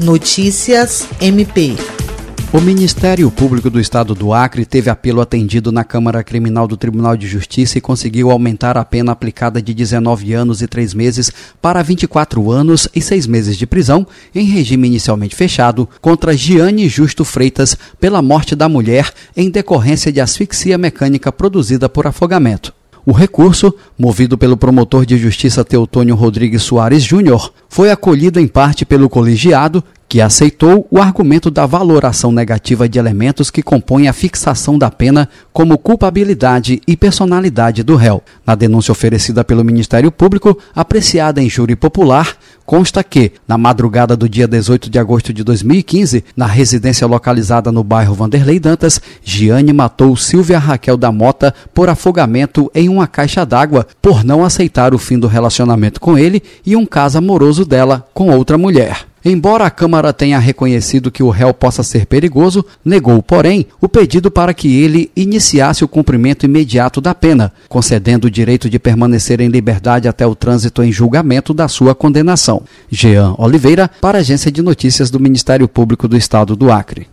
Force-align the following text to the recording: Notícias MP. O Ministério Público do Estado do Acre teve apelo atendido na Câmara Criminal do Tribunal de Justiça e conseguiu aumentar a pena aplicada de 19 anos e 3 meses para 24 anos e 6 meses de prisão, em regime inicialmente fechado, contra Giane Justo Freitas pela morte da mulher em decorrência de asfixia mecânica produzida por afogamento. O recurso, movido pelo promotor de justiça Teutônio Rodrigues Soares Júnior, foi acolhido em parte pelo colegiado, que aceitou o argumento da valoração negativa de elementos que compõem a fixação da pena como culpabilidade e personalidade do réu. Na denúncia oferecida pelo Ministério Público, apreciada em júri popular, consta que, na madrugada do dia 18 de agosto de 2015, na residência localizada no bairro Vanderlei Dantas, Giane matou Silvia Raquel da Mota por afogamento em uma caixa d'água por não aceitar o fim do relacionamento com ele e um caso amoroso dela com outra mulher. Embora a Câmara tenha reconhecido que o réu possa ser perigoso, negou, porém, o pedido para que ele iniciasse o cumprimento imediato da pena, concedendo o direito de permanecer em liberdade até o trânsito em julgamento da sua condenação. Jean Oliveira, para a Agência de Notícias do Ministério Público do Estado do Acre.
Notícias 0.00 1.06
MP. 1.20 1.76
O 2.54 2.58
Ministério 2.58 3.30
Público 3.30 3.68
do 3.68 3.78
Estado 3.78 4.14
do 4.14 4.32
Acre 4.32 4.64
teve 4.64 4.88
apelo 4.88 5.20
atendido 5.20 5.70
na 5.70 5.84
Câmara 5.84 6.24
Criminal 6.24 6.66
do 6.66 6.74
Tribunal 6.74 7.18
de 7.18 7.28
Justiça 7.28 7.76
e 7.76 7.82
conseguiu 7.82 8.30
aumentar 8.30 8.78
a 8.78 8.84
pena 8.84 9.12
aplicada 9.12 9.60
de 9.60 9.74
19 9.74 10.32
anos 10.32 10.62
e 10.62 10.66
3 10.66 10.94
meses 10.94 11.30
para 11.60 11.82
24 11.82 12.50
anos 12.50 12.88
e 12.94 13.02
6 13.02 13.26
meses 13.26 13.58
de 13.58 13.66
prisão, 13.66 14.06
em 14.34 14.46
regime 14.46 14.88
inicialmente 14.88 15.36
fechado, 15.36 15.86
contra 16.00 16.34
Giane 16.34 16.88
Justo 16.88 17.22
Freitas 17.22 17.76
pela 18.00 18.22
morte 18.22 18.56
da 18.56 18.70
mulher 18.70 19.12
em 19.36 19.50
decorrência 19.50 20.10
de 20.10 20.18
asfixia 20.18 20.78
mecânica 20.78 21.30
produzida 21.30 21.90
por 21.90 22.06
afogamento. 22.06 22.72
O 23.04 23.12
recurso, 23.12 23.74
movido 23.98 24.36
pelo 24.36 24.56
promotor 24.56 25.04
de 25.04 25.18
justiça 25.18 25.64
Teutônio 25.64 26.14
Rodrigues 26.14 26.62
Soares 26.62 27.02
Júnior, 27.02 27.52
foi 27.70 27.90
acolhido 27.92 28.40
em 28.40 28.48
parte 28.48 28.84
pelo 28.84 29.08
colegiado, 29.08 29.82
que 30.10 30.20
aceitou 30.20 30.88
o 30.90 30.98
argumento 30.98 31.52
da 31.52 31.64
valoração 31.64 32.32
negativa 32.32 32.88
de 32.88 32.98
elementos 32.98 33.48
que 33.48 33.62
compõem 33.62 34.08
a 34.08 34.12
fixação 34.12 34.76
da 34.76 34.90
pena 34.90 35.28
como 35.52 35.78
culpabilidade 35.78 36.82
e 36.84 36.96
personalidade 36.96 37.84
do 37.84 37.94
réu. 37.94 38.20
Na 38.44 38.56
denúncia 38.56 38.90
oferecida 38.90 39.44
pelo 39.44 39.64
Ministério 39.64 40.10
Público, 40.10 40.58
apreciada 40.74 41.40
em 41.40 41.48
júri 41.48 41.76
popular, 41.76 42.36
consta 42.66 43.04
que, 43.04 43.32
na 43.46 43.56
madrugada 43.56 44.16
do 44.16 44.28
dia 44.28 44.48
18 44.48 44.90
de 44.90 44.98
agosto 44.98 45.32
de 45.32 45.44
2015, 45.44 46.24
na 46.36 46.46
residência 46.46 47.06
localizada 47.06 47.70
no 47.70 47.84
bairro 47.84 48.14
Vanderlei 48.14 48.58
Dantas, 48.58 49.00
Giane 49.22 49.72
matou 49.72 50.16
Silvia 50.16 50.58
Raquel 50.58 50.96
da 50.96 51.12
Mota 51.12 51.54
por 51.72 51.88
afogamento 51.88 52.68
em 52.74 52.88
uma 52.88 53.06
caixa 53.06 53.46
d'água 53.46 53.86
por 54.02 54.24
não 54.24 54.44
aceitar 54.44 54.92
o 54.92 54.98
fim 54.98 55.20
do 55.20 55.28
relacionamento 55.28 56.00
com 56.00 56.18
ele 56.18 56.42
e 56.66 56.74
um 56.74 56.84
caso 56.84 57.18
amoroso 57.18 57.59
dela 57.64 58.06
com 58.12 58.30
outra 58.30 58.56
mulher. 58.56 59.06
Embora 59.22 59.66
a 59.66 59.70
Câmara 59.70 60.14
tenha 60.14 60.38
reconhecido 60.38 61.10
que 61.10 61.22
o 61.22 61.28
réu 61.28 61.52
possa 61.52 61.82
ser 61.82 62.06
perigoso, 62.06 62.64
negou, 62.82 63.22
porém, 63.22 63.66
o 63.78 63.86
pedido 63.86 64.30
para 64.30 64.54
que 64.54 64.80
ele 64.80 65.10
iniciasse 65.14 65.84
o 65.84 65.88
cumprimento 65.88 66.46
imediato 66.46 67.02
da 67.02 67.14
pena, 67.14 67.52
concedendo 67.68 68.28
o 68.28 68.30
direito 68.30 68.70
de 68.70 68.78
permanecer 68.78 69.40
em 69.42 69.48
liberdade 69.48 70.08
até 70.08 70.26
o 70.26 70.34
trânsito 70.34 70.82
em 70.82 70.90
julgamento 70.90 71.52
da 71.52 71.68
sua 71.68 71.94
condenação. 71.94 72.62
Jean 72.90 73.34
Oliveira, 73.36 73.90
para 74.00 74.18
a 74.18 74.20
Agência 74.20 74.50
de 74.50 74.62
Notícias 74.62 75.10
do 75.10 75.20
Ministério 75.20 75.68
Público 75.68 76.08
do 76.08 76.16
Estado 76.16 76.56
do 76.56 76.72
Acre. 76.72 77.06